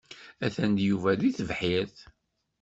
[0.45, 1.97] Atan Yuba deg tebḥirt.